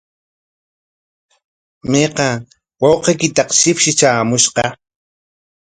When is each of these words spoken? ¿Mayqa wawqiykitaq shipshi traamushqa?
¿Mayqa 1.91 2.27
wawqiykitaq 2.81 3.49
shipshi 3.59 3.91
traamushqa? 3.99 4.65